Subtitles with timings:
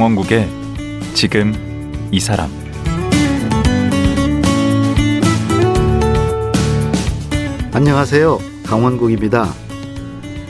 [0.00, 0.48] 강원국의
[1.12, 1.52] 지금
[2.10, 2.48] 이 사람
[7.70, 8.38] 안녕하세요.
[8.64, 9.52] 강원국입니다.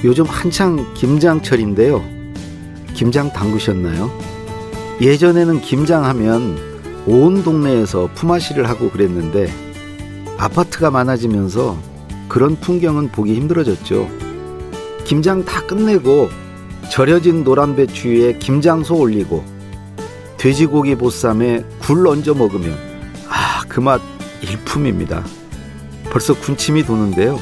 [0.04, 2.00] 요즘 한창 김장철인데요.
[2.94, 4.12] 김장 담그셨나요?
[5.00, 9.52] 예전에는 김장하면 온 동네에서 품앗이를 하고 그랬는데
[10.38, 11.76] 아파트가 많아지면서
[12.28, 14.08] 그런 풍경은 보기 힘들어졌죠.
[15.04, 16.28] 김장 다 끝내고
[16.90, 19.44] 절여진 노란 배추 위에 김장소 올리고
[20.36, 22.76] 돼지고기 보쌈에 굴 얹어 먹으면
[23.28, 24.00] 아, 그 맛
[24.42, 25.24] 일품입니다.
[26.10, 27.38] 벌써 군침이 도는데요.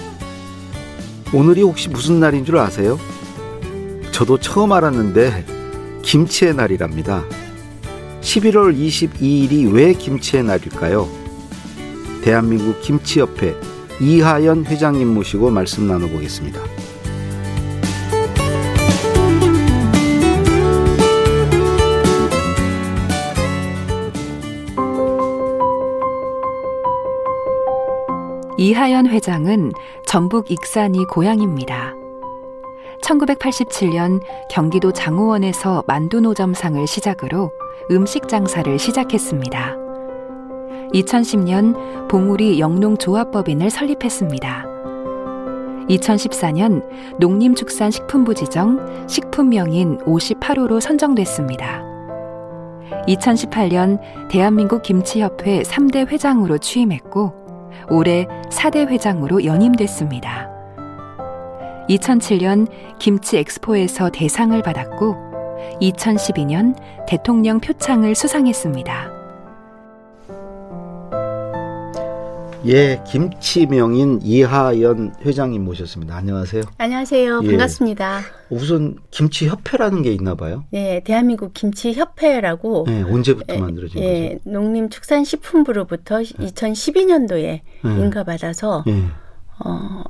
[1.33, 2.99] 오늘이 혹시 무슨 날인 줄 아세요?
[4.11, 5.47] 저도 처음 알았는데
[6.03, 7.25] 김치의 날이랍니다.
[8.21, 11.09] 11월 22일이 왜 김치의 날일까요?
[12.23, 13.55] 대한민국 김치협회
[14.01, 16.61] 이하연 회장님 모시고 말씀 나눠보겠습니다.
[28.61, 29.71] 이하연 회장은
[30.05, 31.95] 전북 익산이 고향입니다.
[33.05, 37.53] 1987년 경기도 장호원에서 만두노점상을 시작으로
[37.93, 39.77] 음식 장사를 시작했습니다.
[40.93, 44.67] 2010년 봉우리 영농조합법인을 설립했습니다.
[45.89, 46.85] 2014년
[47.21, 51.85] 농림축산식품부 지정 식품명인 58호로 선정됐습니다.
[53.07, 57.48] 2018년 대한민국 김치협회 3대 회장으로 취임했고
[57.91, 60.49] 올해 4대 회장으로 연임됐습니다.
[61.89, 65.17] 2007년 김치 엑스포에서 대상을 받았고
[65.81, 66.77] 2012년
[67.07, 69.18] 대통령 표창을 수상했습니다.
[72.67, 76.17] 예, 김치명인 이하연 회장님 모셨습니다.
[76.17, 76.63] 안녕하세요.
[76.77, 77.41] 안녕하세요.
[77.45, 77.47] 예.
[77.47, 78.21] 반갑습니다.
[78.51, 80.65] 우선 김치 협회라는 게 있나 봐요.
[80.71, 84.51] 네, 대한민국 김치 협회라고 네, 언제부터 예, 만들어진 예, 거죠?
[84.51, 87.61] 농림축산식품부로부터 2012년도에 네.
[87.85, 89.05] 인가받아서 예,
[89.65, 90.03] 어,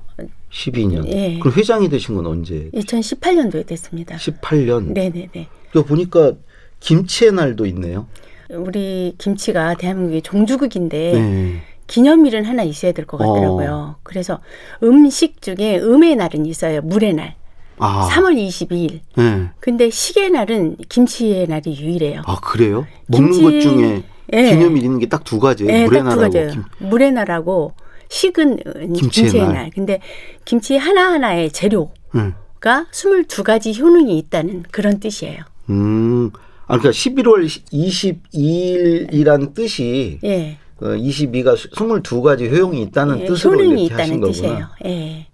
[0.51, 1.07] 12년.
[1.09, 1.39] 예.
[1.41, 2.71] 그럼 회장이 되신 건 언제?
[2.73, 4.17] 2018년도에 됐습니다.
[4.17, 4.93] 18년.
[4.95, 5.49] 네, 네, 네.
[5.73, 6.33] 또 보니까
[6.81, 8.07] 김치의 날도 있네요.
[8.51, 11.63] 우리 김치가 대한민국의 종주국인데 네.
[11.89, 13.97] 기념일은 하나 있어야 될 것 같더라고요.
[14.05, 14.39] 그래서
[14.85, 16.81] 음식 중에 음의 날은 있어요.
[16.83, 17.35] 물의 날.
[17.79, 19.01] 아, 3월 22일.
[19.17, 19.49] 네.
[19.61, 22.23] 근데 시계 날은 김치의 날이 유일해요.
[22.27, 22.87] 아 그래요?
[23.07, 24.43] 먹는 김치- 것 중에 예.
[24.51, 25.73] 기념일 있는 게 딱 두 가지예요.
[25.73, 26.51] 네, 물의 딱두 날하고.
[26.53, 26.89] 김.
[26.91, 27.73] 물의 날하고
[28.11, 28.57] 식은
[28.95, 29.53] 김치의 김치의, 날.
[29.55, 29.71] 날.
[29.75, 30.01] 근데
[30.45, 32.35] 김치 하나하나의 재료가 응.
[32.61, 35.39] 22가지 효능이 있다는 그런 뜻이에요.
[35.71, 36.31] 음.
[36.67, 40.59] 아 그러니까 11월 22일이란 뜻이 예.
[40.81, 44.33] 어, 22가 22가지 효용이 있다는 예, 뜻으로 효능이 이렇게 하신 있다는 거구나.
[44.33, 44.69] 뜻이에요.
[44.87, 45.27] 예.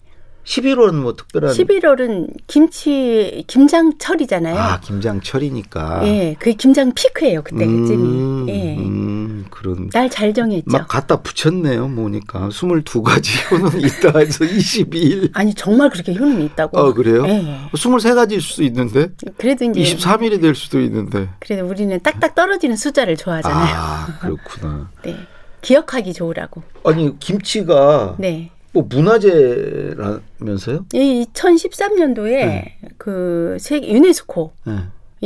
[0.44, 4.56] 11월은 뭐 특별한 11월은 김치 김장철이잖아요.
[4.58, 6.06] 아 김장철이니까.
[6.06, 8.50] 예, 그게 김장 피크예요 그때 음, 그쯤이.
[8.52, 8.76] 예.
[8.76, 8.82] 음,
[9.64, 10.64] 그런 날 잘 정했죠.
[10.66, 11.88] 막 갖다 붙였네요.
[11.94, 15.30] 보니까 22가지 효능이 있다 해서 22일.
[15.32, 16.78] 아니 정말 그렇게 효능이 있다고.
[16.78, 17.26] 아 그래요?
[17.26, 17.60] 예.
[17.72, 19.08] 23가지일 수도 있는데
[19.38, 21.30] 그래도 이제 23일이 될 수도 있는데.
[21.40, 23.74] 그래도 우리는 딱딱 떨어지는 숫자를 좋아하잖아요.
[23.76, 24.90] 아 그렇구나.
[25.02, 25.16] 네.
[25.62, 26.62] 기억하기 좋으라고.
[26.84, 28.50] 아니 김치가 네.
[28.72, 30.84] 뭐 문화재라면서요?
[30.92, 32.78] 이 2013년도에 네.
[32.98, 34.50] 그 세계 유네스코의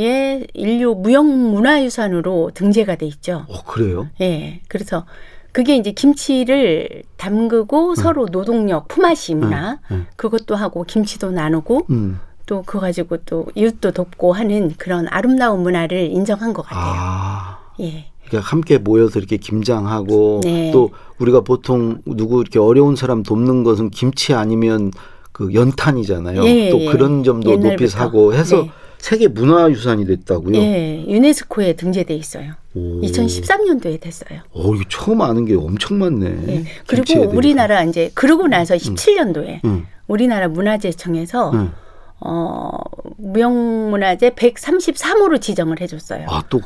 [0.03, 0.47] 네.
[0.53, 3.45] 인류 무형 문화유산으로 등재가 돼 있죠.
[3.49, 4.07] 어 그래요?
[4.21, 4.61] 예.
[4.67, 5.05] 그래서
[5.51, 10.01] 그게 이제 김치를 담그고 서로 노동력 품앗이 문화 네.
[10.15, 12.19] 그것도 하고 김치도 나누고 음.
[12.45, 16.93] 또 그거 가지고 또 이웃도 돕고 하는 그런 아름다운 문화를 인정한 것 같아요.
[16.95, 17.59] 아.
[17.79, 18.05] 예.
[18.25, 20.71] 그러니까 함께 모여서 이렇게 김장하고 네.
[20.71, 24.91] 또 우리가 보통 누구 이렇게 어려운 사람 돕는 것은 김치 아니면
[25.31, 26.43] 그 연탄이잖아요.
[26.45, 26.91] 예, 또 예.
[26.91, 27.87] 그런 점도 높이 옛날부터.
[27.87, 28.71] 사고 해서 네.
[28.99, 30.55] 세계 문화유산이 됐다고요.
[30.57, 31.05] 예.
[31.07, 32.53] 유네스코에 등재돼 있어요.
[32.75, 33.01] 오.
[33.01, 34.41] 2013년도에 됐어요.
[34.51, 36.35] 어, 이거 처음 아는 게 엄청 많네.
[36.47, 36.63] 예.
[36.85, 37.29] 그리고.
[37.29, 41.71] 우리나라 이제 그러고 나서 17년도에 응, 우리나라 문화재청에서 응.
[42.19, 42.71] 어,
[43.17, 46.25] 무형문화재 133호로 지정을 해줬어요.
[46.27, 46.59] 아, 또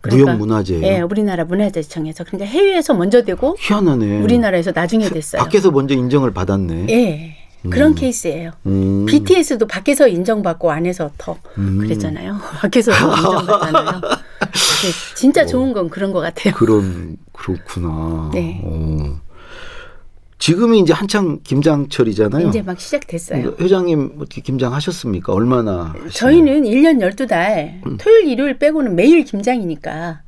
[0.00, 0.86] 그러니까, 무형문화재예요.
[0.86, 4.20] 예, 우리나라 문화재청에서 그러니까 해외에서 먼저 되고 희한하네.
[4.22, 5.42] 우리나라에서 나중에 됐어요.
[5.42, 6.86] 밖에서 먼저 인정을 받았네.
[6.88, 7.36] 예,
[7.68, 8.52] 그런 케이스예요.
[8.66, 9.04] 음.
[9.06, 11.78] BTS도 밖에서 인정받고 안에서 더 음.
[11.78, 12.38] 그랬잖아요.
[12.60, 14.00] 밖에서 더 인정받잖아요.
[15.14, 16.54] 진짜 좋은 건 그런 것 같아요.
[16.54, 18.30] 그런 그렇구나.
[18.32, 18.60] 네.
[18.64, 19.20] 어.
[20.38, 22.48] 지금이 이제 한창 김장철이잖아요.
[22.48, 23.42] 이제 막 시작됐어요.
[23.42, 25.34] 그러니까 회장님 어떻게 김장 하셨습니까?
[25.34, 25.92] 얼마나?
[25.92, 26.08] 하시나요?
[26.08, 30.22] 저희는 1년 12달 토요일 일요일 빼고는 매일 김장이니까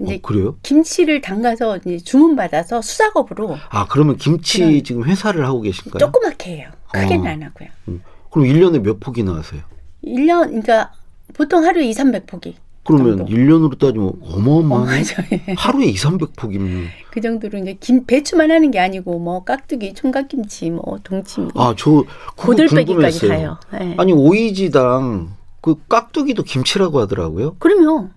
[0.00, 0.56] 이제 어, 그래요?
[0.62, 5.98] 김치를 담가서 이제 주문 받아서 수작업으로 아 그러면 김치 그런- 지금 회사를 하고 계신가요?
[5.98, 6.70] 조그맣게 해요.
[6.92, 7.28] 크게는 어.
[7.30, 7.68] 안 하고요.
[7.88, 8.02] 음.
[8.30, 9.60] 그럼 1년에 몇 폭이나 하세요?
[10.04, 10.92] 1년 그러니까
[11.34, 12.54] 보통 하루에 2, 300포기.
[12.82, 13.32] 그러면 정도.
[13.32, 15.02] 일년으로 따지면 어, 어마어마하네.
[15.02, 15.28] 맞아요.
[15.48, 15.52] 예.
[15.58, 16.86] 하루에 2, 300폭이면.
[17.10, 22.04] 그 정도로 이제 김 배추만 하는 게 아니고 뭐 깍두기, 총각김치, 뭐 동치미, 아, 저
[22.36, 23.28] 고들빼기까지.
[23.28, 23.58] 가요.
[23.74, 23.94] 예.
[23.98, 27.56] 아니, 오이지당 그 깍두기도 김치라고 하더라고요.
[27.58, 28.08] 그럼요.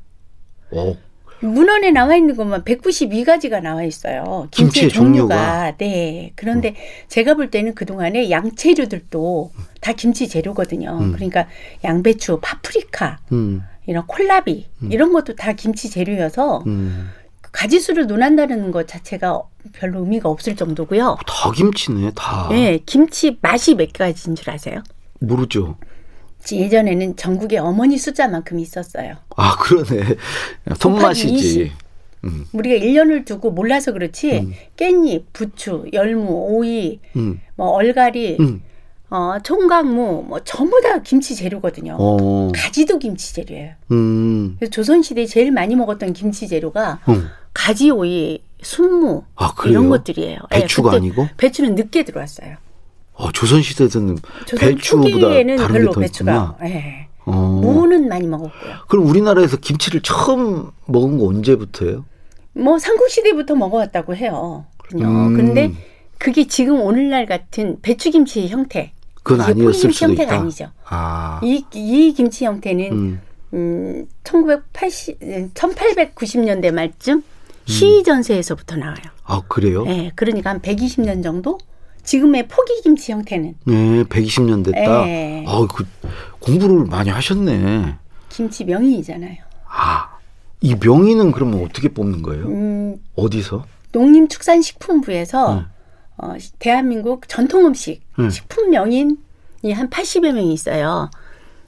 [0.72, 0.96] 어,
[1.48, 4.48] 문헌에 나와 있는 것만 192가지가 나와 있어요.
[4.52, 5.36] 김치의 김치의 종류가.
[5.36, 5.78] 종류가.
[5.78, 6.32] 네.
[6.36, 6.76] 그런데
[7.08, 9.52] 제가 볼 때는 그동안에 양재료들도
[9.82, 10.98] 다 김치 재료거든요.
[11.02, 11.12] 음.
[11.14, 11.48] 그러니까
[11.84, 17.10] 양배추, 파프리카, 음, 이런 콜라비 이런 것도 다 김치 재료여서 음.
[17.52, 19.42] 가지수를 논한다는 것 자체가
[19.74, 21.18] 별로 의미가 없을 정도고요.
[21.28, 22.50] 다 김치네, 다.
[22.52, 24.82] 예, 김치 맛이 몇 가지인 줄 아세요?
[25.20, 25.78] 모르죠.
[26.52, 29.16] 예전에는 전국에 어머니 숫자만큼 있었어요.
[29.36, 30.16] 아, 그러네.
[30.78, 31.34] 손맛이지.
[31.34, 31.72] 20.
[32.54, 36.26] 우리가 1년을 두고 몰라서 그렇지 깻잎, 부추, 열무,
[36.56, 38.62] 오이, 음, 뭐 얼갈이, 음.
[39.10, 41.98] 어, 총각무 뭐 전부 다 김치 재료거든요.
[42.00, 43.74] 어, 가지도 김치 재료예요.
[43.92, 47.28] 음, 그래서 조선 시대에 제일 많이 먹었던 김치 재료가 음.
[47.54, 49.54] 가지 오이, 순무 아?
[49.66, 50.40] 이런 것들이에요.
[50.56, 51.28] 예, 배추가 그때 아니고?
[51.38, 52.56] 배추는 늦게 들어왔어요.
[53.14, 56.58] 어, 조선시대에는 조선 배추보다 다른 별로 게더 배추가.
[56.64, 57.08] 예.
[57.26, 57.32] 어.
[57.64, 58.74] 무는 많이 먹었고요.
[58.88, 62.06] 그럼 우리나라에서 김치를 처음 먹은 거 언제부터예요?
[62.54, 64.66] 뭐 삼국시대부터 먹어왔다고 해요.
[64.96, 65.36] 음.
[65.36, 65.72] 근데
[66.18, 68.94] 그게 지금 오늘날 같은 배추김치의 형태.
[69.24, 70.42] 그건 아니었을 수도 형태가 있다.
[70.42, 70.72] 아니죠.
[70.86, 73.22] 아, 이, 이 김치 형태는 음,
[73.54, 75.20] 음, 1980,
[75.54, 77.24] 1890년대 말쯤
[77.66, 78.98] 시전세에서부터 나와요.
[79.24, 79.86] 아 그래요?
[79.88, 81.58] 예, 그러니까 한 120년 정도?
[82.04, 85.08] 지금의 포기김치 형태는 네, 120년 됐다.
[85.08, 85.46] 예.
[85.48, 85.86] 아, 그
[86.40, 87.96] 공부를 많이 하셨네.
[88.30, 89.38] 김치 명이잖아요.
[89.68, 90.10] 아,
[90.62, 92.46] 이 명의는 그러면 어떻게 뽑는 거예요?
[92.46, 93.66] 음, 어디서?
[93.92, 95.66] 농림축산식품부에서 음.
[96.18, 98.30] 어, 대한민국 전통 음식 음.
[98.30, 99.18] 식품 명인이
[99.74, 101.10] 한 80여 명이 있어요.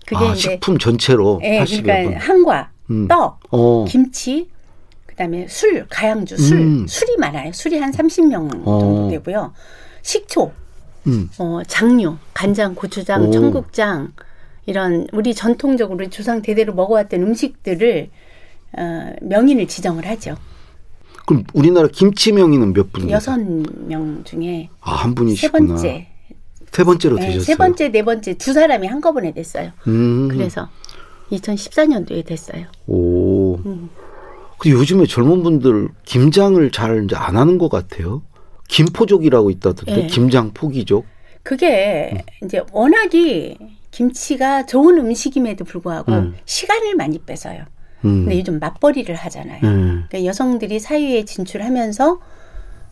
[0.06, 2.20] 그게 아, 이제 식품 전체로 예, 80여 그러니까 분.
[2.20, 3.08] 한과, 음.
[3.08, 4.50] 떡, 어, 김치,
[5.06, 6.86] 그다음에 술, 가양주, 술, 음.
[6.88, 7.52] 술이 많아요.
[7.54, 8.80] 술이 한 30명 어.
[8.80, 9.54] 정도 되고요.
[10.10, 10.52] 식초,
[11.08, 11.30] 음.
[11.40, 13.32] 어, 장류, 간장, 고추장, 오.
[13.32, 14.14] 청국장
[14.68, 18.10] 이런 우리 전통적으로 조상 대대로 먹어왔던 음식들을
[18.78, 20.36] 어, 명인을 지정을 하죠.
[21.26, 23.16] 그럼 우리나라 김치 명의는 몇 분이에요?
[23.16, 25.68] 여섯 명 중에 아, 한세 분이시구나.
[25.70, 26.08] 번째,
[26.72, 27.44] 세 번째로 네, 되셨어요.
[27.44, 29.72] 세 번째, 네 번째 두 사람이 한꺼번에 됐어요.
[29.88, 30.28] 음.
[30.28, 30.70] 그래서
[31.32, 32.68] 2014년도에 됐어요.
[32.86, 33.56] 오.
[33.66, 33.90] 음.
[34.60, 38.22] 근데 요즘에 젊은 분들 김장을 잘 안 하는 것 같아요.
[38.68, 40.08] 김포족이라고 있다던데 네.
[40.08, 41.06] 김장 포기족.
[41.44, 43.58] 그게 이제 워낙이
[43.92, 46.36] 김치가 좋은 음식임에도 불구하고 음.
[46.46, 47.66] 시간을 많이 뺏어요.
[48.04, 48.26] 음.
[48.26, 49.62] 근데 요즘 맞벌이를 하잖아요.
[49.64, 50.06] 음.
[50.08, 52.20] 그러니까 여성들이 사회에 진출하면서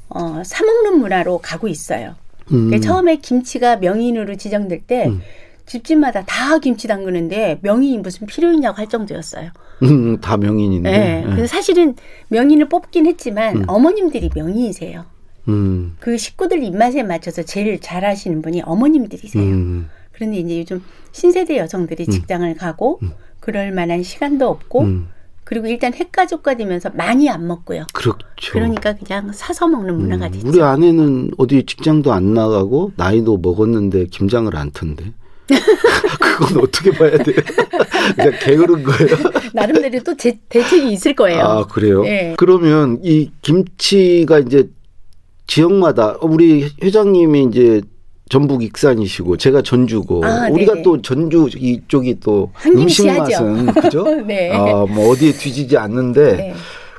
[0.09, 2.15] 어, 사먹는 문화로 가고 있어요.
[2.51, 2.69] 음.
[2.69, 5.21] 그러니까 처음에 김치가 명인으로 지정될 때 음.
[5.65, 9.49] 집집마다 다 김치 담그는데 명인이 무슨 필요 있냐고 할 정도였어요.
[9.83, 10.91] 음, 다 명인인데.
[10.91, 11.23] 네.
[11.25, 11.29] 예.
[11.29, 11.95] 그래서 사실은
[12.27, 13.63] 명인을 뽑긴 했지만 음.
[13.67, 15.05] 어머님들이 명인이세요.
[15.47, 15.95] 음.
[15.99, 19.43] 그 식구들 입맛에 맞춰서 제일 잘하시는 분이 어머님들이세요.
[19.43, 19.89] 음.
[20.11, 20.81] 그런데 이제 요즘
[21.11, 22.11] 신세대 여성들이 음.
[22.11, 22.99] 직장을 가고
[23.39, 25.07] 그럴 만한 시간도 없고 음.
[25.43, 27.85] 그리고 일단 핵가족과 되면서 많이 안 먹고요.
[27.93, 28.17] 그렇죠.
[28.51, 30.47] 그러니까 그냥 사서 먹는 문화가 음, 됐죠.
[30.47, 35.11] 우리 아내는 어디 직장도 안 나가고 나이도 먹었는데 김장을 안 턴대.
[36.19, 37.35] 그건 어떻게 봐야 돼요?
[38.15, 39.17] 그냥 게으른 거예요.
[39.53, 41.41] 나름대로 또 제, 대책이 있을 거예요.
[41.41, 42.05] 아 그래요?
[42.05, 42.35] 예.
[42.37, 44.69] 그러면 이 김치가 이제
[45.47, 47.81] 지역마다 우리 회장님이 이제
[48.29, 50.83] 전북 익산이시고 제가 전주고 아, 우리가 네네.
[50.83, 53.05] 또 전주 이쪽이 또한 음식.
[53.05, 54.03] 맛은 그죠?
[54.25, 54.51] 네.
[54.51, 56.53] 아, 뭐 어디에 뒤지지 않는데 네.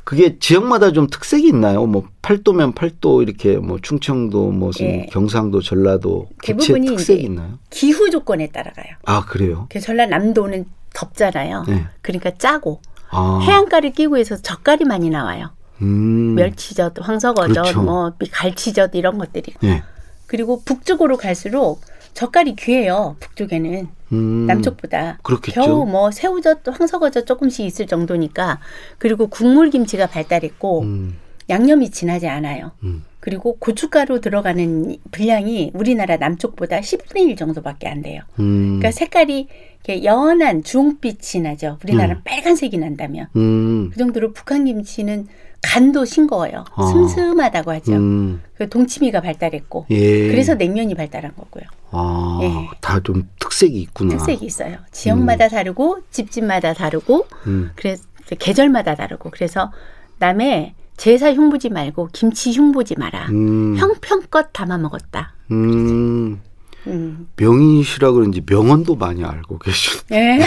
[0.04, 1.86] 그게 지역마다 좀 특색이 있나요?
[1.86, 5.06] 뭐 팔도면 팔도 이렇게 뭐 충청도 무슨 예.
[5.10, 7.58] 경상도 전라도 대부분이 특색이 있나요?
[7.70, 8.94] 기후 조건에 따라가요.
[9.06, 9.66] 아 그래요?
[9.70, 11.64] 그 전라남도는 덥잖아요.
[11.66, 11.84] 네.
[12.02, 15.50] 그러니까 짜고 아, 해안가를 끼고 해서 젓갈이 많이 나와요.
[15.84, 17.82] 음, 멸치젓, 황석어젓, 그렇죠.
[17.82, 19.54] 뭐 갈치젓 이런 것들이.
[19.64, 19.82] 예.
[20.26, 21.80] 그리고 북쪽으로 갈수록
[22.14, 23.16] 젓갈이 귀해요.
[23.20, 25.18] 북쪽에는 음, 남쪽보다.
[25.22, 25.60] 그렇겠죠.
[25.60, 28.60] 겨우 뭐 새우젓, 황석어젓 조금씩 있을 정도니까.
[28.98, 31.16] 그리고 국물 김치가 발달했고 음,
[31.50, 32.72] 양념이 진하지 않아요.
[32.84, 33.04] 음.
[33.20, 38.22] 그리고 고춧가루 들어가는 분량이 우리나라 남쪽보다 10분의 1 정도밖에 안 돼요.
[38.38, 39.48] 음, 그러니까 색깔이
[39.82, 41.78] 이렇게 연한 주홍빛이 나죠.
[41.82, 43.28] 우리나라는 빨간색이 난다면.
[43.36, 45.26] 음, 그 정도로 북한 김치는
[45.64, 46.64] 간도 싱거워요.
[46.74, 46.86] 아.
[46.86, 47.92] 슴슴하다고 하죠.
[47.92, 49.86] 음, 그 동치미가 발달했고.
[49.90, 50.28] 예.
[50.28, 51.64] 그래서 냉면이 발달한 거고요.
[51.90, 52.68] 아, 예.
[52.80, 54.16] 다좀 특색이 있구나.
[54.16, 54.76] 특색이 있어요.
[54.92, 58.04] 지역마다 다르고 집집마다 다르고 음, 그래서
[58.38, 59.72] 계절마다 다르고 그래서
[60.18, 63.26] 남의 제사 흉보지 말고 김치 흉보지 마라.
[63.30, 65.34] 음, 형편껏 담아 먹었다.
[65.50, 66.40] 음.
[66.86, 67.28] 음.
[67.36, 70.02] 명인이시라 그런지 명언도 많이 알고 계시네.
[70.12, 70.38] 예.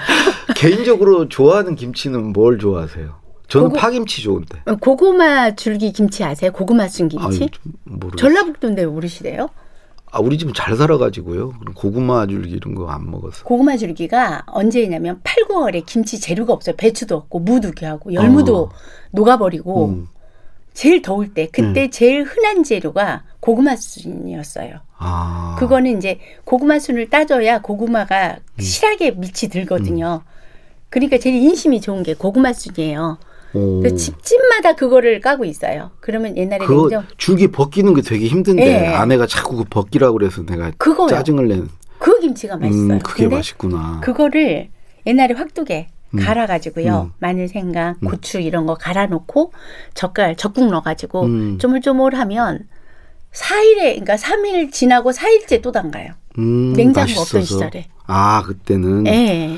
[0.56, 3.21] 개인적으로 좋아하는 김치는 뭘 좋아하세요?
[3.52, 4.62] 저는 고구- 파김치 좋은데.
[4.80, 6.50] 고구마 줄기 김치 아세요?
[6.52, 7.48] 고구마 순 김치?
[7.84, 8.16] 모르겠어요.
[8.16, 9.48] 전라북도인데 모르시대요?
[10.10, 11.52] 아, 우리 집은 잘 살아가지고요.
[11.74, 13.44] 고구마 줄기 이런 거 안 먹었어.
[13.44, 16.76] 고구마 줄기가 언제냐면 8, 9월에 김치 재료가 없어요.
[16.76, 18.70] 배추도 없고 무도 귀하고 열무도 어.
[19.12, 20.08] 녹아버리고 음.
[20.74, 24.76] 제일 더울 때 그때 제일 흔한 재료가 고구마 순이었어요.
[24.98, 25.56] 아.
[25.58, 30.22] 그거는 이제 고구마 순을 따져야 고구마가 실하게 밑이 들거든요.
[30.88, 33.18] 그러니까 제일 인심이 좋은 게 고구마 순이에요.
[33.54, 33.80] 오.
[33.82, 35.90] 그 집집마다 그거를 까고 있어요.
[36.00, 38.86] 그러면 옛날에 그거 냉장 줄기 벗기는 게 되게 힘든데 예.
[38.86, 41.08] 아내가 자꾸 그 벗기라고 그래서 내가 그거요.
[41.08, 41.68] 짜증을 낸.
[41.98, 42.94] 그 김치가 맛있어요.
[42.94, 44.00] 음, 그게 맛있구나.
[44.02, 44.68] 그거를
[45.06, 47.10] 옛날에 확두개 갈아가지고요.
[47.10, 47.12] 음.
[47.20, 49.52] 마늘, 생강, 고추 이런 거 갈아놓고
[49.94, 51.58] 젓갈, 적국 넣어가지고 음.
[51.58, 52.66] 조물조물하면
[53.32, 56.12] 4일에, 그러니까 3일 지나고 4일째 또 담가요.
[56.38, 57.44] 음, 냉장고 없던 맛있어서.
[57.44, 57.86] 시절에.
[58.06, 59.56] 아 그때는 예.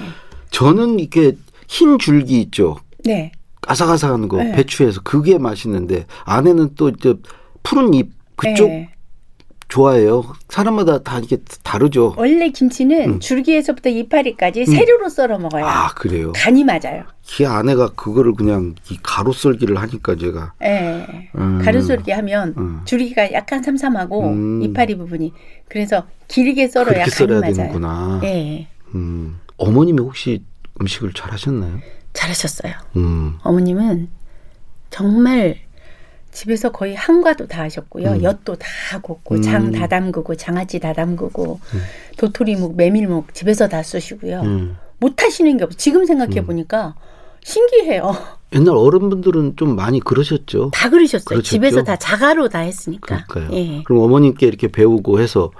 [0.50, 1.32] 저는 이렇게
[1.66, 2.76] 흰 줄기 있죠.
[3.04, 3.32] 네.
[3.66, 4.52] 아삭아삭한 거 네.
[4.52, 7.14] 배추에서 그게 맛있는데 아내는 또 이제
[7.62, 8.88] 푸른 잎 그쪽 예.
[9.68, 10.23] 좋아해요.
[10.50, 12.14] 사람마다 다 이게 다르죠.
[12.16, 13.21] 원래 김치는 음.
[13.21, 15.64] 줄기에서부터 이파리까지 세로로 썰어 먹어요.
[15.66, 16.33] 아 그래요.
[16.37, 17.04] 간이 맞아요.
[17.37, 21.28] 그 아내가 그거를 그냥 이 가로 썰기를 하니까 제가 예.
[21.37, 21.61] 음.
[21.64, 22.80] 가루 썰기 하면 음.
[22.85, 24.62] 줄기가 약간 삼삼하고 음.
[24.62, 25.33] 이파리 부분이
[25.68, 27.52] 그래서 길게 썰어야 간이 맞아요.
[27.54, 28.21] 되는구나.
[28.25, 28.68] 예.
[28.94, 29.40] 음.
[29.56, 30.44] 어머님이 혹시
[30.80, 31.78] 음식을 잘 하셨나요?
[32.14, 32.73] 잘하셨어요.
[32.97, 33.38] 음.
[33.42, 34.09] 어머님은
[34.90, 35.59] 정말
[36.33, 38.12] 집에서 거의 한과도 다 하셨고요.
[38.12, 38.23] 음.
[38.23, 38.66] 엿도 다
[39.00, 39.42] 굽고 음.
[39.42, 41.61] 장다 담그고 장아찌 다 담그고
[42.16, 44.40] 도토리묵, 메밀묵 집에서 다 쓰시고요.
[44.40, 44.76] 음.
[44.99, 45.76] 못 하시는 게 없어요.
[45.76, 46.94] 지금 생각해 보니까
[47.44, 48.16] 신기해요.
[48.54, 50.71] 옛날 어른분들은 좀 많이 그러셨죠.
[50.73, 51.25] 다 그러셨어요.
[51.25, 51.49] 그러셨죠?
[51.49, 53.25] 집에서 다 자가로 다 했으니까.
[53.28, 53.59] 그러니까요.
[53.59, 53.83] 예.
[53.83, 55.50] 그럼 어머님께 이렇게 배우고 해서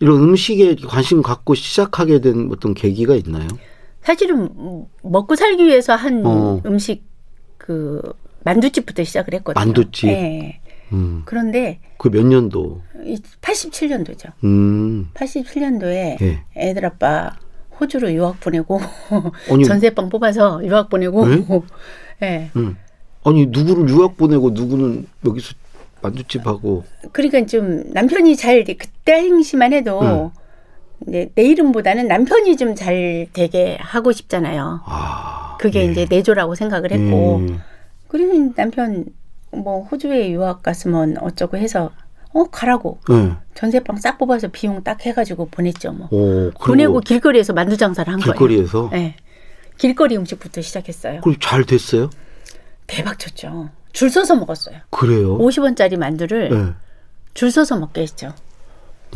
[0.00, 3.46] 이런 음식에 관심 갖고 시작하게 된 어떤 계기가 있나요?
[4.02, 6.60] 사실은 음, 먹고 살기 위해서 한 어.
[6.66, 7.04] 음식
[7.58, 8.00] 그
[8.44, 9.64] 만두집부터 시작을 했거든요.
[9.64, 10.08] 만두집?
[10.08, 10.60] 예.
[10.92, 11.22] 음.
[11.24, 12.82] 그런데 그 몇 년도?
[13.40, 14.32] 87년도죠.
[14.44, 15.08] 음.
[15.14, 16.42] 87년도에 예.
[16.56, 17.36] 애들 아빠
[17.80, 18.80] 호주로 유학 보내고
[19.50, 21.44] 아니, 전세방 뽑아서 유학 보내고 네?
[22.22, 22.50] 예.
[22.56, 22.76] 음.
[23.24, 25.54] 아니 누구를 유학 보내고 누구는 여기서
[26.02, 28.74] 만두집 하고 그러니까 좀 남편이 잘 돼.
[28.74, 30.32] 그때 행시만 해도
[31.08, 34.80] 이제 내 이름보다는 남편이 좀 잘 되게 하고 싶잖아요.
[34.84, 37.60] 아 그게 이제 내조라고 생각을 했고 음.
[38.08, 39.04] 그리고 남편
[39.50, 41.90] 뭐 호주에 유학 갔으면 어쩌고 해서
[42.32, 43.32] 어 가라고 네.
[43.54, 48.32] 전세방 싹 뽑아서 비용 딱 해가지고 보냈죠 뭐 오, 보내고 길거리에서 만두 장사를 한 거예요.
[48.32, 49.14] 길거리에서 네.
[49.76, 51.20] 길거리 음식부터 시작했어요.
[51.20, 52.08] 그럼 잘 됐어요?
[52.86, 53.68] 대박 쳤죠.
[53.92, 54.76] 줄 서서 먹었어요.
[54.90, 55.36] 그래요?
[55.38, 56.72] 50원짜리 만두를 네.
[57.34, 58.32] 줄 서서 먹게 했죠.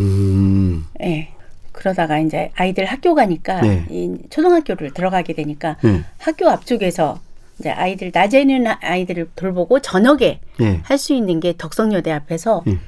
[0.00, 0.84] 음.
[1.00, 1.32] 예.
[1.80, 3.84] 그러다가 이제 아이들 학교 가니까 네.
[3.90, 6.02] 이 초등학교를 들어가게 되니까 네.
[6.18, 7.20] 학교 앞쪽에서
[7.60, 10.80] 이제 아이들 낮에는 아- 아이들을 돌보고 저녁에 네.
[10.82, 12.78] 할수 있는 게 덕성여대 앞에서 네.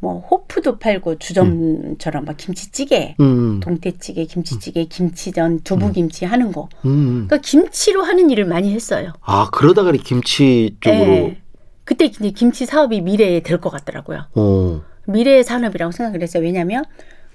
[0.00, 3.58] 뭐 호프도 팔고 주점처럼 막 김치찌개, 음.
[3.60, 6.68] 동태찌개, 김치찌개, 김치전, 두부김치 하는 거.
[6.84, 7.26] 음.
[7.26, 9.12] 그러니까 김치로 하는 일을 많이 했어요.
[9.20, 11.38] 아 그러다가 이 김치 쪽으로 예.
[11.84, 14.24] 그때 이제 김치 사업이 미래에 될 것 같더라고요.
[14.36, 14.82] 어.
[15.06, 16.42] 미래의 산업이라고 생각을 했어요.
[16.44, 16.84] 왜냐하면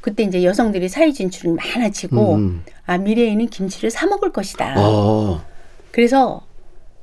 [0.03, 2.63] 그때 이제 여성들이 사회 진출을 많아지고 음.
[2.85, 4.75] 아 미래에는 김치를 사 먹을 것이다.
[4.75, 5.45] 아.
[5.91, 6.41] 그래서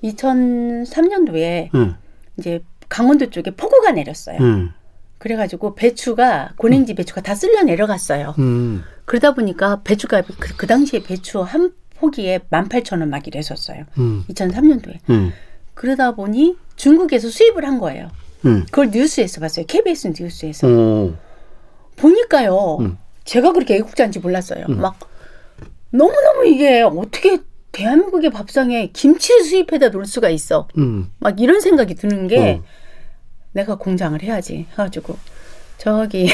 [0.04, 1.94] 2003년도에 응.
[2.38, 4.36] 이제 강원도 쪽에 폭우가 내렸어요.
[4.42, 4.72] 응.
[5.16, 8.34] 그래가지고 배추가 고냉지 배추가 다 쓸려 내려갔어요.
[8.38, 8.82] 음.
[9.06, 13.84] 그러다 보니까 배추가 그, 그 당시에 배추 한 포기에 18,000원 막 이랬었어요.
[13.96, 14.24] 음.
[14.28, 14.98] 2003년도에.
[15.08, 15.32] 응.
[15.72, 18.10] 그러다 보니 중국에서 수입을 한 거예요.
[18.44, 18.66] 응.
[18.66, 19.64] 그걸 뉴스에서 봤어요.
[19.64, 20.66] KBS 뉴스에서.
[20.68, 21.29] 어.
[22.00, 22.78] 보니까요.
[22.80, 22.98] 음.
[23.24, 24.64] 제가 그렇게 애국자인지 몰랐어요.
[24.68, 24.98] 막
[25.90, 27.38] 너무너무 이게 어떻게
[27.72, 30.68] 대한민국의 밥상에 김치를 수입해다 놓을 수가 있어.
[30.78, 31.10] 음.
[31.18, 32.64] 막 이런 생각이 드는 게 어.
[33.52, 35.16] 내가 공장을 해야지 해가지고
[35.78, 36.28] 저기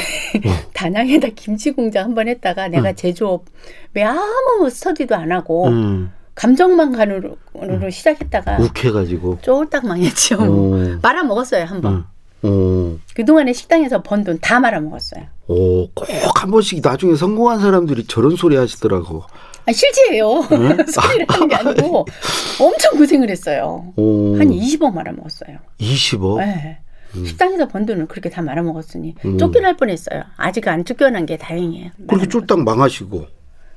[0.45, 0.49] 어.
[0.73, 6.11] 단양에다 김치 공장 한번 했다가 내가 제조업에 아무 스터디도 안 하고 음.
[6.35, 9.39] 감정만 간으로 으로 시작했다가 욱해가지고.
[9.41, 10.37] 쫄딱 망했죠.
[10.39, 10.99] 어.
[11.01, 12.05] 말아 먹었어요 한 번.
[12.43, 12.49] 응.
[12.49, 12.97] 어.
[13.15, 15.23] 그동안에 식당에서 번 돈 다 말아 먹었어요.
[15.47, 19.23] 오, 꼭 한 번씩 나중에 성공한 사람들이 저런 소리 하시더라고.
[19.65, 20.43] 아, 실제예요.
[20.87, 22.05] 소리를 하는 게 아니고
[22.61, 23.91] 엄청 고생을 했어요.
[23.95, 24.37] 오.
[24.37, 25.57] 한 20억 말아 먹었어요.
[25.79, 26.37] 20억?
[26.37, 26.79] 네.
[27.25, 29.37] 식당에서 번 돈을 그렇게 다 말아 먹었으니 음.
[29.37, 30.23] 쫓겨날 뻔했어요.
[30.35, 31.91] 아직 안 쫓겨난 게 다행이에요.
[32.07, 33.25] 그렇게 쫄딱 망하시고.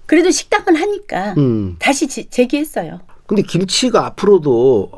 [0.06, 1.76] 그래도 식당은 하니까 음.
[1.78, 3.00] 다시 지- 재기했어요.
[3.26, 4.90] 근데 김치가 앞으로도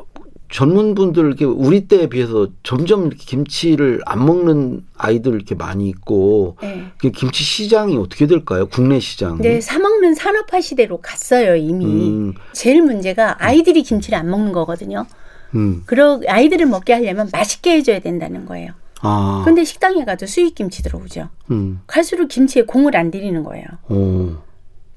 [0.53, 6.57] 젊은 분들 이렇게 우리 때에 비해서 점점 이렇게 김치를 안 먹는 아이들 이렇게 많이 있고
[6.61, 6.85] 네.
[6.99, 8.67] 그 김치 시장이 어떻게 될까요?
[8.67, 9.39] 국내 시장.
[9.41, 11.85] 네, 사 먹는 산업화 시대로 갔어요 이미.
[11.85, 15.07] 음, 제일 문제가 아이들이 김치를 안 먹는 거거든요.
[15.55, 15.81] 음.
[15.87, 18.73] 그러 아이들을 먹게 하려면 맛있게 해줘야 된다는 거예요.
[19.01, 19.41] 아.
[19.45, 21.29] 근데 식당에 가도 수입 김치 들어오죠.
[21.49, 21.79] 음.
[21.87, 23.65] 갈수록 김치에 공을 안 들이는 거예요.
[23.89, 24.35] 오.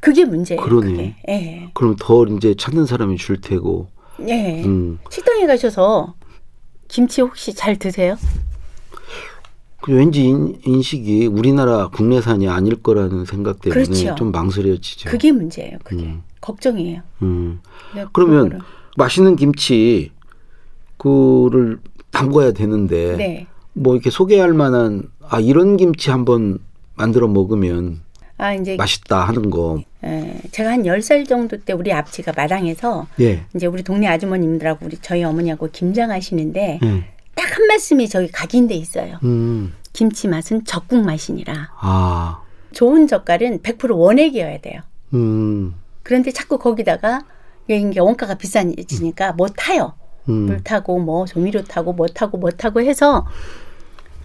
[0.01, 0.61] 그게 문제예요.
[0.61, 0.91] 그러네.
[0.91, 1.15] 그게.
[1.31, 1.71] 예.
[1.73, 3.89] 그럼 더 이제 찾는 사람이 줄 테고.
[4.29, 4.63] 예.
[4.65, 4.99] 음.
[5.11, 6.15] 식당에 가셔서
[6.89, 8.17] 김치 혹시 잘 드세요?
[9.83, 14.15] 그 왠지 인, 인식이 우리나라 국내산이 아닐 거라는 생각 때문에 그렇죠.
[14.17, 15.11] 좀 망설여지죠.
[15.11, 15.79] 그게 문제예요.
[15.85, 16.23] 그게 음.
[16.41, 17.03] 걱정이에요.
[17.23, 17.61] 음.
[17.93, 18.63] 그래서 그러면 그거를-
[18.97, 20.11] 맛있는 김치
[20.97, 21.79] 그를
[22.11, 23.47] 담궈야 되는데 네.
[23.75, 26.59] 뭐 이렇게 소개할 만한 아 이런 김치 한번
[26.95, 28.01] 만들어 먹으면
[28.39, 29.81] 아 이제 맛있다 하는 거.
[30.05, 33.45] 에, 제가 한 10살 정도 때 우리 아버지가 마당에서 예.
[33.55, 37.05] 이제 우리 동네 아주머님들하고 우리 저희 어머니하고 김장하시는데 예.
[37.35, 39.19] 딱한 말씀이 저기 각인돼 있어요.
[39.25, 39.73] 음.
[39.93, 41.71] 김치 맛은 젓국 맛이니라.
[41.81, 42.43] 아.
[42.73, 44.83] 좋은 젓갈은 100% 원액이어야 돼요.
[45.15, 45.75] 음.
[46.03, 47.23] 그런데 자꾸 거기다가
[47.69, 49.95] 이게 원가가 비싸지니까 뭐 타요.
[50.25, 50.61] 물 음.
[50.63, 53.27] 타고 뭐 조미료 타고 뭐 타고 뭐 타고 해서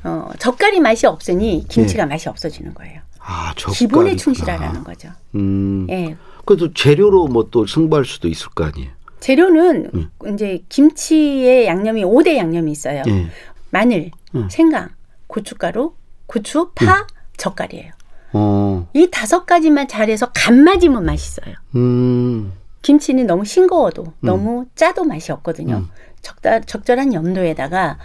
[0.04, 3.01] 어, 젓갈이 맛이 없으니 김치가 맛이 없어지는 거예요.
[3.24, 3.54] 아.
[3.74, 5.10] 기본에 충실하라는 거죠.
[5.36, 5.88] 음.
[5.90, 6.16] 예.
[6.46, 8.90] 그래도 재료로 뭐 또 승부할 수도 있을 거 아니에요.
[9.20, 10.10] 재료는 음.
[10.34, 13.04] 이제 김치의 양념이 5대 양념이 있어요.
[13.08, 13.28] 예.
[13.70, 14.48] 마늘, 음.
[14.50, 14.90] 생강,
[15.28, 15.94] 고춧가루,
[16.26, 17.06] 고추, 파,
[17.38, 17.92] 젓갈이에요.
[18.34, 18.88] 어.
[18.94, 21.54] 이 다섯 가지만 잘해서 간 맞으면 맛있어요.
[21.76, 22.54] 음.
[22.82, 25.76] 김치는 너무 싱거워도 너무 짜도 맛이 없거든요.
[25.78, 25.88] 음.
[26.22, 28.00] 적다, 적절한 염도에다가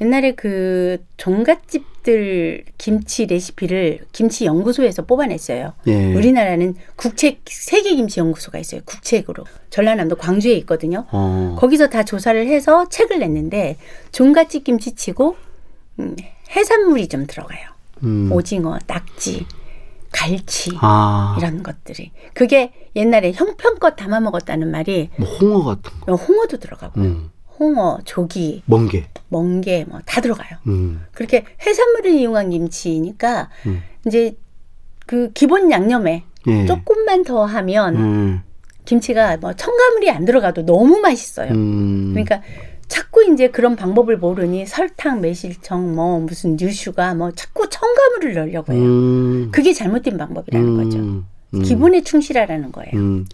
[0.00, 5.72] 옛날에 그 종갓집들 김치 레시피를 김치 연구소에서 뽑아냈어요.
[5.86, 6.14] 예.
[6.14, 8.82] 우리나라는 국책 세계 김치 연구소가 있어요.
[8.84, 11.06] 국책으로 전라남도 광주에 있거든요.
[11.10, 11.56] 어.
[11.58, 13.76] 거기서 다 조사를 해서 책을 냈는데
[14.12, 15.36] 종갓집 김치치고
[16.00, 16.16] 음,
[16.54, 17.70] 해산물이 좀 들어가요.
[18.02, 18.30] 음.
[18.30, 19.46] 오징어, 낙지,
[20.12, 21.36] 갈치 아.
[21.38, 26.14] 이런 것들이 그게 옛날에 형편껏 담아 먹었다는 말이 뭐 홍어 같은 거.
[26.14, 27.04] 홍어도 들어가고요.
[27.04, 27.30] 음.
[27.58, 29.06] 홍어, 조기, 멍게.
[29.28, 30.58] 멍게 뭐 다 들어가요.
[30.66, 31.04] 음.
[31.12, 33.82] 그렇게 해산물을 이용한 김치니까 음.
[34.06, 34.36] 이제
[35.06, 36.66] 그 기본 양념에 예.
[36.66, 38.40] 조금만 더 하면 음.
[38.84, 41.50] 김치가 뭐 첨가물이 안 들어가도 너무 맛있어요.
[41.52, 42.10] 음.
[42.12, 42.40] 그러니까
[42.88, 48.82] 자꾸 이제 그런 방법을 모르니 설탕, 매실청, 뭐 무슨 뉴슈가 뭐 자꾸 첨가물을 넣으려고 해요.
[48.82, 49.48] 음.
[49.50, 51.24] 그게 잘못된 방법이라는 거죠.
[51.54, 51.62] 음.
[51.62, 52.90] 기본에 충실하라는 거예요.
[52.94, 53.26] 음.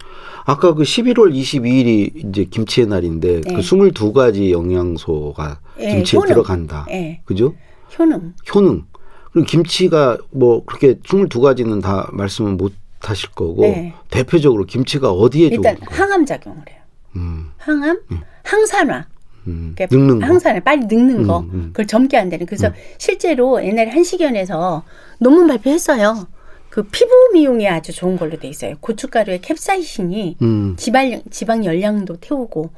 [0.44, 3.54] 아까 그 11월 22일이 이제 김치의 날인데 네.
[3.54, 6.28] 그 22가지 영양소가 예, 김치에 효능.
[6.28, 6.86] 들어간다.
[6.90, 7.54] 예, 그죠?
[7.98, 8.34] 효능.
[8.54, 8.84] 효능.
[9.32, 13.94] 그리고 김치가 뭐 그렇게 22가지는 다 말씀은 못 하실 거고 네.
[14.10, 15.94] 대표적으로 김치가 어디에 일단 좋은 거?
[15.94, 16.78] 항암 작용을 해요.
[17.16, 17.50] 음.
[17.56, 18.00] 항암,
[18.44, 19.06] 항산화.
[19.48, 19.72] 음.
[19.74, 20.26] 그러니까 늙는 거.
[20.26, 21.40] 항산화 빨리 늙는 거.
[21.40, 21.62] 음, 음.
[21.72, 22.46] 그걸 젊게 한다는.
[22.46, 24.84] 그래서 실제로 옛날에 한식연에서
[25.18, 26.26] 논문 발표했어요.
[26.72, 28.76] 그 피부 미용에 아주 좋은 걸로 돼 있어요.
[28.80, 30.74] 고춧가루에 캡사이신이 음.
[30.78, 32.70] 지방 지방 열량도 태우고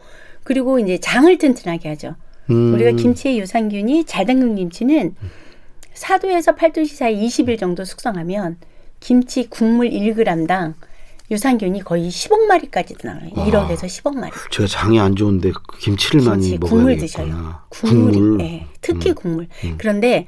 [0.42, 2.16] 그리고 이제 장을 튼튼하게 하죠.
[2.50, 2.74] 음.
[2.74, 5.14] 우리가 김치의 유산균이 잘 담근 김치는
[5.94, 8.56] 4도에서 8도 사이 20일 정도 숙성하면
[8.98, 10.74] 김치 국물 1g당
[11.30, 13.30] 유산균이 거의 10억 마리까지도 나와요.
[13.30, 14.32] 1억에서 10억 마리.
[14.50, 16.96] 제가 장이 안 좋은데 그 김치를 많이 김치 먹어야 국물.
[16.96, 17.54] 드셔요.
[17.68, 18.40] 국물이, 국물.
[18.40, 19.14] 예, 특히 음.
[19.14, 19.48] 국물.
[19.62, 19.74] 음.
[19.78, 20.26] 그런데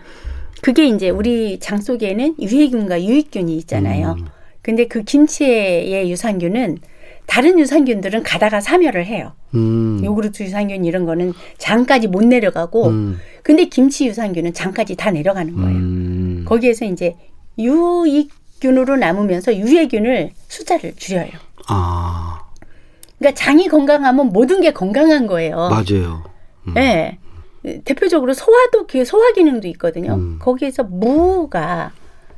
[0.67, 4.17] 그게 이제 우리 장 속에는 유해균과 유익균이 있잖아요.
[4.19, 4.27] 음.
[4.63, 6.79] 근데 그 김치의 유산균은
[7.27, 9.35] 다른 유산균들은 가다가 사멸을 해요.
[9.55, 10.01] 음.
[10.05, 13.21] 요구르트 유산균 이런 거는 장까지 못 내려가고 음.
[13.45, 15.77] 근데 김치 유산균은 장까지 다 내려가는 거예요.
[15.77, 16.45] 음.
[16.49, 17.15] 거기에서 이제
[17.61, 21.31] 유익균으로 남으면서 유해균을 숫자를 줄여요.
[21.69, 22.41] 아,
[23.21, 25.69] 그러니까 장이 건강하면 모든 게 건강한 거예요.
[25.69, 26.25] 맞아요.
[26.67, 26.75] 음.
[26.75, 27.19] 네.
[27.85, 30.15] 대표적으로 소화도 기- 소화 기능도 있거든요.
[30.15, 30.39] 음.
[30.41, 31.93] 거기에서 무가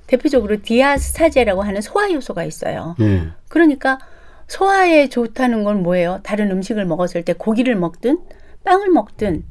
[0.07, 2.97] 대표적으로 디아스타제라고 하는 소화 요소가 있어요.
[3.01, 3.29] 예.
[3.49, 3.99] 그러니까
[4.47, 6.21] 소화에 좋다는 건 뭐예요?
[6.23, 8.19] 다른 음식을 먹었을 때 고기를 먹든
[8.65, 9.45] 빵을 먹든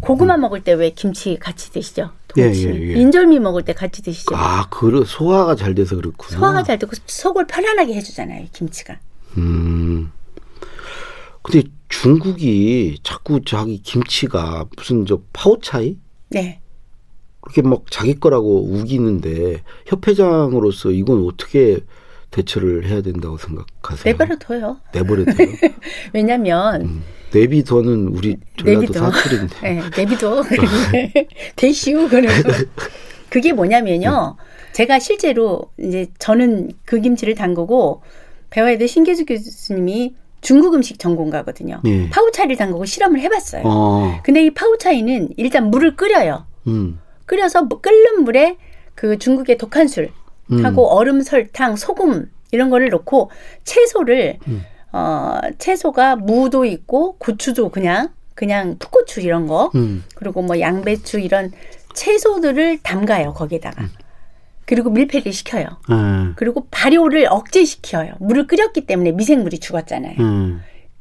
[0.00, 2.10] 고구마 먹을 때 왜 김치 같이 드시죠?
[2.28, 2.66] 동치.
[2.68, 2.74] 음.
[2.74, 2.92] 예, 예, 예.
[2.94, 4.34] 인절미 먹을 때 같이 드시죠.
[4.34, 6.38] 아, 그 소화가 잘 돼서 그렇구나.
[6.38, 8.98] 소화가 잘 되고 속을 편안하게 해주잖아요, 김치가.
[9.36, 10.10] 음.
[11.42, 15.96] 근데 중국이 자꾸 자기 김치가 무슨 저 파오차이
[16.28, 16.60] 네.
[17.40, 21.80] 그렇게 막 자기 거라고 우기는데 협회장으로서 이건 어떻게
[22.30, 24.12] 대처를 해야 된다고 생각하세요?
[24.12, 24.76] 내버려둬요.
[24.92, 25.48] 내버려둬요.
[26.12, 27.02] 왜냐면 음.
[27.32, 28.92] 내비둬는 우리 전라도.
[28.92, 29.56] 사투리인데.
[29.62, 30.44] 네, 내비둬.
[31.56, 32.48] 대시우 그래서
[33.28, 34.36] 그게 뭐냐면요.
[34.72, 38.02] 제가 실제로 이제 저는 그 김치를 담그고
[38.50, 41.80] 배워야 될 신계수 교수님이 중국 음식 전공가거든요.
[41.84, 42.10] 예.
[42.10, 43.62] 파우차이를 담그고 실험을 해봤어요.
[43.64, 44.20] 어.
[44.22, 46.46] 근데 이 파우차이는 일단 물을 끓여요.
[46.66, 47.00] 음.
[47.26, 48.56] 끓여서 뭐 끓는 물에
[48.94, 50.10] 그 중국의 독한 술
[50.50, 50.64] 음.
[50.64, 53.30] 하고 얼음, 설탕, 소금 이런 거를 넣고
[53.64, 54.64] 채소를 음.
[54.92, 60.04] 어 채소가 무도 있고 고추도 그냥 그냥 풋고추 이런 거 음.
[60.14, 61.52] 그리고 뭐 양배추 이런
[61.94, 63.90] 채소들을 담가요 거기다가 음.
[64.68, 65.64] 그리고 밀폐를 시켜요.
[65.90, 66.32] 예.
[66.36, 68.12] 그리고 발효를 억제시켜요.
[68.20, 70.16] 물을 끓였기 때문에 미생물이 죽었잖아요.
[70.18, 70.60] 음.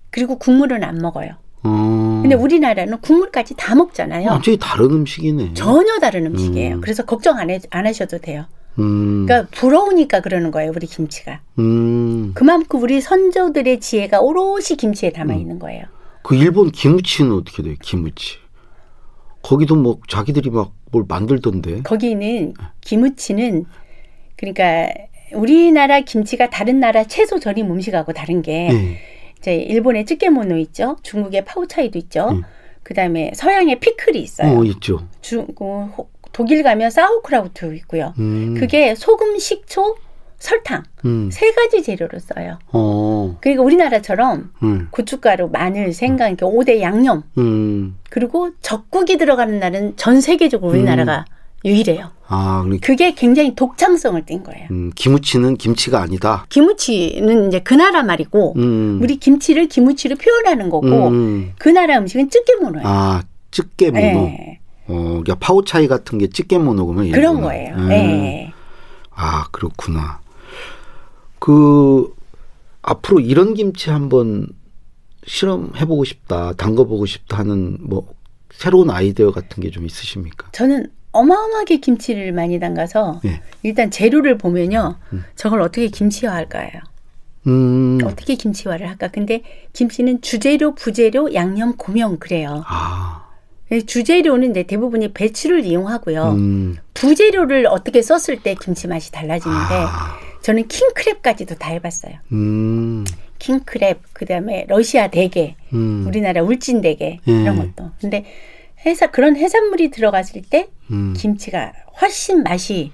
[0.10, 1.32] 그리고 국물은 안 먹어요.
[1.64, 2.20] 어.
[2.22, 4.30] 근데 우리나라는 국물까지 다 먹잖아요.
[4.30, 5.54] 완전히 다른 음식이네.
[5.54, 6.76] 전혀 다른 음식이에요.
[6.76, 6.82] 음.
[6.82, 8.46] 그래서 걱정 안, 해, 안 하셔도 돼요.
[8.80, 9.26] 음.
[9.26, 11.42] 그러니까 부러우니까 그러는 거예요, 우리 김치가.
[11.60, 12.32] 음.
[12.36, 15.84] 그만큼 우리 선조들의 지혜가 오롯이 김치에 담아 있는 거예요.
[16.24, 17.76] 그 일본 김치는 어떻게 돼요?
[17.82, 18.38] 김치.
[19.42, 21.82] 거기도 뭐 자기들이 막 뭘 만들던데.
[21.84, 23.66] 거기는 김치는
[24.38, 24.88] 그러니까
[25.34, 28.98] 우리나라 김치가 다른 나라 채소 절임 음식하고 다른 게 예.
[29.38, 32.44] 이제 일본의 쯔케모노 있죠, 중국의 파우차이도 있죠, 음.
[32.84, 34.58] 그다음에 서양의 피클이 있어요.
[34.58, 35.06] 어, 있죠.
[35.20, 38.14] 중, 그 호- 독일 가면 사우크라우트 있고요.
[38.18, 38.56] 음.
[38.58, 39.98] 그게 소금, 식초,
[40.40, 41.30] 설탕 음.
[41.32, 42.60] 세 가지 재료로 써요.
[42.72, 43.38] 어.
[43.42, 44.88] 그러니까 우리나라처럼 음.
[44.92, 47.98] 고춧가루, 마늘, 생강 이렇게 5대 양념 음.
[48.10, 51.26] 그리고 적국이 들어가는 날은 전 세계적으로 우리나라가
[51.66, 52.12] 유일해요.
[52.28, 54.68] 아, 그러니까 그게 굉장히 독창성을 띈 거예요.
[54.70, 56.46] 음, 김치는 김치가 아니다.
[56.50, 59.00] 김치는 이제 그 나라 말이고 음.
[59.02, 61.54] 우리 김치를 김치로 표현하는 거고 음.
[61.58, 62.88] 그 나라 음식은 찌개문어예요.
[62.88, 64.06] 아, 찌개모노.
[64.28, 64.60] 예.
[64.88, 67.12] 어, 그러니까 파우차이 같은 게 찌개모노구나.
[67.12, 67.42] 그런.
[67.42, 67.76] 거예요.
[67.76, 67.92] 음.
[67.92, 68.54] 예.
[69.16, 70.20] 아, 그렇구나.
[71.40, 72.14] 그
[72.82, 74.48] 앞으로 이런 김치 한번
[75.26, 78.08] 실험해보고 싶다, 담궈보고 싶다 하는 뭐
[78.52, 80.48] 새로운 아이디어 같은 게 좀 있으십니까?
[80.54, 83.42] 저는 어마어마하게 김치를 많이 담가서 예.
[83.64, 84.98] 일단 재료를 보면요.
[85.36, 86.70] 저걸 어떻게 김치화 할까요?
[87.48, 87.98] 음.
[88.04, 89.08] 어떻게 김치화를 할까?
[89.08, 89.42] 근데
[89.74, 92.64] 김치는 주재료, 부재료, 양념, 고명 그래요.
[92.68, 93.26] 아.
[93.86, 96.32] 주재료는 이제 대부분이 배추를 이용하고요.
[96.34, 96.78] 음.
[96.94, 100.18] 부재료를 어떻게 썼을 때 김치 맛이 달라지는데 아.
[100.48, 102.14] 저는 킹크랩까지도 다 해봤어요.
[102.32, 103.04] 음.
[103.38, 106.06] 킹크랩, 그 다음에 러시아 대게, 음.
[106.08, 107.32] 우리나라 울진 대게 예.
[107.32, 107.92] 이런 것도.
[108.00, 108.24] 근데
[108.86, 111.14] 해사 그런 해산물이 들어갔을 때 음.
[111.18, 112.94] 김치가 훨씬 맛이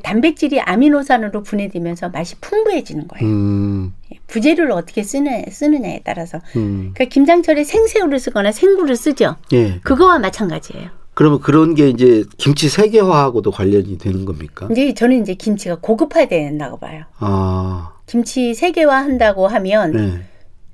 [0.00, 3.26] 단백질이 아미노산으로 분해되면서 맛이 풍부해지는 거예요.
[3.26, 3.92] 음.
[4.28, 6.38] 부재료를 어떻게 쓰느, 쓰느냐에 따라서.
[6.54, 6.92] 음.
[6.94, 9.34] 그러니까 김장철에 생새우를 쓰거나 생굴을 쓰죠.
[9.52, 9.80] 예.
[9.80, 10.90] 그거와 마찬가지예요.
[11.16, 14.68] 그러면 그런 게 이제 김치 세계화하고도 관련이 되는 겁니까?
[14.70, 17.04] 이제 저는 이제 김치가 고급화된다고 봐요.
[17.18, 17.94] 아.
[18.04, 20.20] 김치 세계화 한다고 하면 네.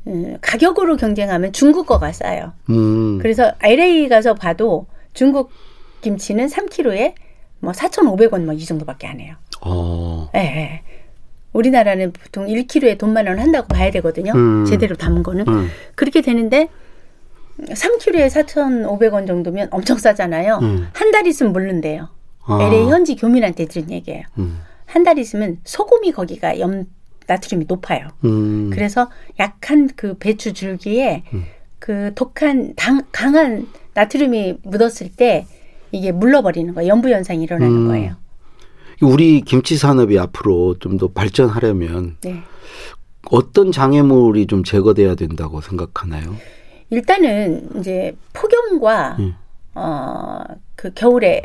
[0.09, 2.55] 음, 가격으로 경쟁하면 중국 거가 싸요.
[2.71, 3.19] 음.
[3.23, 5.53] 그래서 LA 가서 봐도 중국
[6.01, 7.15] 김치는 3kg에
[7.61, 9.37] 뭐 4,500원 뭐 이 정도밖에 안 해요.
[9.61, 10.29] 어.
[10.35, 10.83] 예, 예.
[11.53, 14.33] 우리나라는 보통 1kg에 돈만 원 한다고 봐야 되거든요.
[14.35, 14.65] 음.
[14.65, 15.47] 제대로 담은 거는.
[15.47, 15.69] 음.
[15.95, 16.69] 그렇게 되는데
[17.61, 20.59] 3kg에 4,500원 정도면 엄청 싸잖아요.
[20.63, 20.89] 음.
[20.93, 22.09] 한달 있으면 물른대요.
[22.45, 22.59] 아.
[22.63, 24.23] LA 현지 교민한테 들은 얘기예요.
[24.39, 24.59] 음.
[24.87, 26.87] 한달 있으면 소금이 거기가 염
[27.27, 28.09] 나트륨이 높아요.
[28.25, 28.71] 음.
[28.73, 31.45] 그래서 약한 그 배추 줄기에 음.
[31.79, 35.47] 그 독한 당, 강한 나트륨이 묻었을 때
[35.93, 36.89] 이게 물러버리는 거예요.
[36.89, 37.89] 연부 현상이 일어나는 음.
[37.89, 38.17] 거예요.
[39.03, 42.43] 우리 김치 산업이 앞으로 좀 더 발전하려면 네.
[43.31, 46.35] 어떤 장애물이 좀 제거돼야 된다고 생각하나요?
[46.93, 49.35] 일단은 이제 폭염과 음.
[49.75, 51.43] 어그 겨울에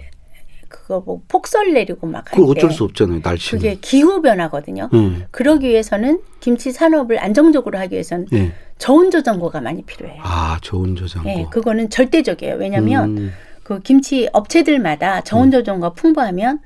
[0.68, 3.22] 그거 뭐 폭설 내리고 막할 그걸 때 어쩔 수 없잖아요.
[3.24, 3.62] 날씨는.
[3.62, 4.90] 그게 기후 변화거든요.
[4.94, 5.28] 예.
[5.32, 8.52] 그러기 위해서는 김치 산업을 안정적으로 하기 위해서는 예.
[8.78, 10.22] 저온 저장고가 많이 필요해요.
[10.22, 11.30] 아, 좋은 저장고.
[11.30, 12.56] 예, 그거는 절대적이에요.
[12.56, 13.34] 왜냐하면 음.
[13.64, 16.60] 그 김치 업체들마다 저온 저장고가 풍부하면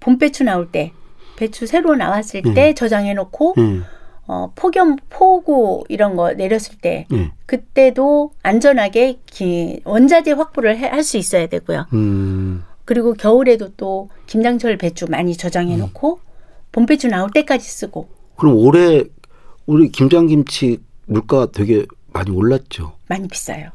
[0.00, 0.92] 봄 배추 나올 때
[1.36, 3.80] 배추 새로 나왔을 때 저장해 놓고 예.
[4.30, 7.32] 어, 폭염 폭우 이런 거 내렸을 때 예.
[7.46, 11.86] 그때도 안전하게 기, 원자재 확보를 할 수 있어야 되고요.
[11.94, 12.62] 음.
[12.84, 16.20] 그리고 겨울에도 또 김장철 배추 많이 저장해 놓고
[16.72, 19.04] 봄 배추 나올 때까지 쓰고 그럼 올해
[19.66, 22.92] 우리 김장김치 물가가 되게 많이 올랐죠.
[23.08, 23.70] 많이 비싸요.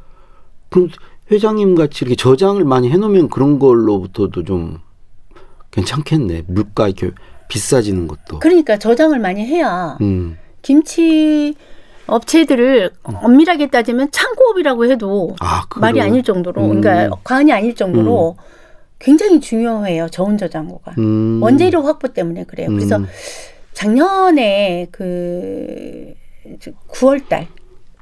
[0.70, 0.90] 그럼
[1.32, 4.80] 회장님 같이 이렇게 저장을 많이 해놓으면 그런 걸로부터도 좀
[5.72, 6.44] 괜찮겠네.
[6.48, 7.12] 물가 이렇게
[7.48, 8.40] 비싸지는 것도.
[8.40, 10.38] 그러니까 저장을 많이 해야 음.
[10.64, 11.54] 김치
[12.08, 15.64] 업체들을 엄밀하게 따지면 창고업이라고 해도 아?
[15.78, 16.82] 말이 아닐 정도로 음.
[16.82, 18.36] 그러니까 과언이 아닐 정도로
[19.00, 21.40] 굉장히 중요해요 저온 저장고가 음.
[21.44, 22.70] 원재료 확보 때문에 그래요.
[22.70, 23.06] 그래서 음.
[23.74, 26.14] 작년에 그
[26.90, 27.48] 9월달,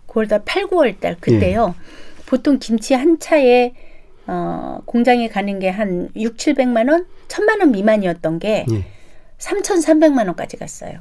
[0.08, 1.76] 9월달, 8, 9월달 그때요.
[1.78, 1.82] 예.
[2.26, 3.74] 보통 김치 한 차에
[4.28, 8.86] 어, 공장에 가는 게 한 6, 700만 원, 1000만 원 미만이었던 게 예.
[9.40, 11.00] 3,300만 원까지 갔어요.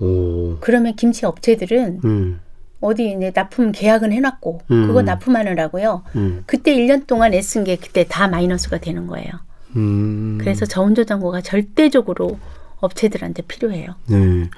[0.00, 0.23] 오.
[0.60, 2.40] 그러면 김치 업체들은 음.
[2.80, 4.86] 어디 이제 납품 계약은 해놨고 음.
[4.86, 6.02] 그거 납품하느라고요.
[6.16, 6.42] 음.
[6.46, 9.30] 그때 1년 동안 애쓴 게 그때 다 마이너스가 되는 거예요.
[9.76, 10.38] 음.
[10.40, 12.38] 그래서 저온저장고가 절대적으로
[12.80, 13.94] 업체들한테 필요해요.
[14.08, 14.50] 네.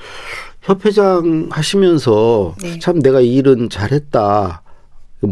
[0.62, 2.78] 협회장 하시면서 네.
[2.80, 4.62] 참 내가 이 일은 잘했다.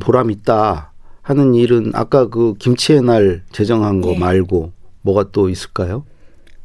[0.01, 0.93] 보람 있다.
[1.23, 4.19] 하는 일은 아까 그 김치의 날 제정한 거 네.
[4.19, 4.73] 말고
[5.03, 6.05] 뭐가 또 있을까요?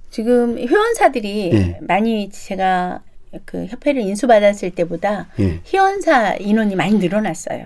[0.09, 1.79] 지금 회원사들이 네.
[1.81, 3.01] 많이 제가
[3.45, 5.61] 그 협회를 인수받았을 때보다 예.
[5.71, 7.65] 회원사 인원이 많이 늘어났어요.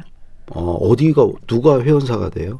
[0.52, 2.60] 어, 어디가 누가 회원사가 돼요?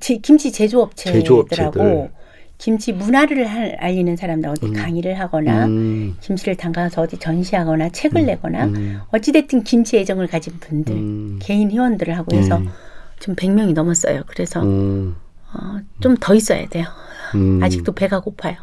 [0.00, 2.10] 지- 김치 제조업체들하고 제조업체들.
[2.56, 4.72] 김치 문화를 할- 알리는 사람들 어디 음.
[4.72, 6.16] 강의를 하거나 음.
[6.20, 9.00] 김치를 담가서 어디 전시하거나 책을 내거나 음.
[9.12, 11.38] 어찌됐든 김치 애정을 가진 분들 음.
[11.40, 12.68] 개인 회원들을 하고 해서 네.
[13.20, 14.22] 지금 100명이 넘었어요.
[14.26, 15.14] 그래서 음.
[15.54, 16.86] 어, 좀 더 있어야 돼요.
[17.34, 17.60] 음.
[17.62, 18.56] 아직도 배가 고파요.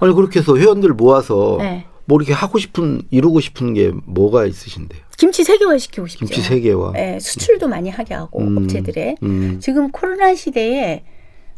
[0.00, 1.86] 아니 그렇게 해서 회원들 모아서 네.
[2.08, 5.02] 뭐 이렇게 하고 싶은 이루고 싶은 게 뭐가 있으신데요?
[5.18, 6.24] 김치 세계화 시키고 싶죠.
[6.24, 6.92] 김치 세계화.
[6.92, 8.56] 네, 수출도 많이 하게 하고 음.
[8.56, 9.60] 업체들에 음.
[9.60, 11.04] 지금 코로나 시대에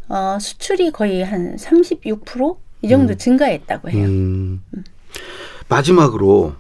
[0.08, 4.04] 어, 수출이 거의 한 36%이 정도 증가했다고 해요.
[4.06, 4.64] 음.
[5.68, 6.54] 마지막으로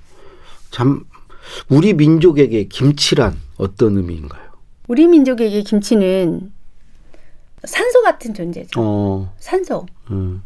[0.70, 1.04] 참
[1.68, 4.50] 우리 민족에게 김치란 어떤 의미인가요?
[4.86, 6.52] 우리 민족에게 김치는
[7.64, 8.80] 산소 같은 존재죠.
[8.80, 10.44] 어, 산소, 음,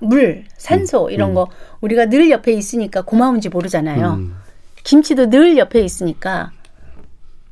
[0.00, 1.34] 물, 산소 이런 음.
[1.34, 1.48] 거
[1.80, 4.14] 우리가 늘 옆에 있으니까 고마운지 모르잖아요.
[4.14, 4.36] 음,
[4.84, 6.52] 김치도 늘 옆에 있으니까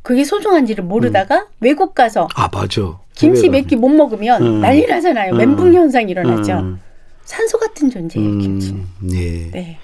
[0.02, 2.98] 그게 소중한지를 모르다가 외국 가서 아 맞아.
[3.14, 3.48] 김치.
[3.48, 4.60] 몇 끼 못 먹으면 음.
[4.60, 5.32] 난리 나잖아요.
[5.32, 5.38] 음.
[5.38, 6.52] 멘붕 현상 일어나죠.
[6.58, 6.80] 음,
[7.24, 8.74] 산소 같은 존재예요, 음, 김치.
[9.00, 9.50] 네.
[9.52, 9.78] 네.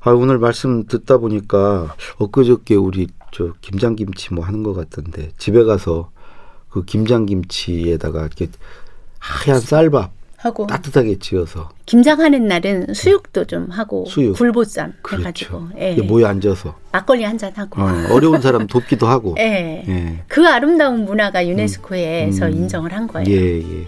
[0.00, 6.10] 아, 오늘 말씀 듣다 보니까 엊그저께 우리 저 김장김치 뭐 하는 것 같던데 집에 가서
[6.68, 8.48] 그 김장김치에다가 이렇게
[9.18, 14.36] 하얀 쌀밥 하고 따뜻하게 지어서 김장하는 날은 수육도 좀 하고 수육.
[14.36, 15.20] 굴보쌈 그렇죠.
[15.22, 15.92] 해가지고 예.
[15.92, 19.34] 이렇게 모여 앉아서 막걸리 한 잔 하고 어, 어려운 사람 돕기도 하고.
[19.40, 19.84] 예.
[19.88, 20.22] 예.
[20.28, 22.52] 그 아름다운 문화가 유네스코에서 음.
[22.52, 23.28] 인정을 한 거예요.
[23.30, 23.86] 예, 예.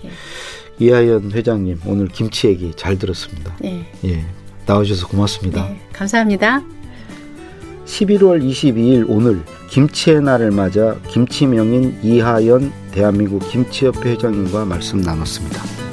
[0.79, 3.55] 이하연 회장님 오늘 김치 얘기 잘 들었습니다.
[3.61, 3.85] 네.
[4.05, 4.25] 예.
[4.67, 5.67] 나와주셔서 고맙습니다.
[5.69, 5.81] 네.
[5.93, 6.63] 감사합니다.
[7.87, 15.88] 11월 22일 오늘 김치의 날을 맞아 김치명인 이하연 대한민국 김치협회 회장님과 말씀 나눴습니다.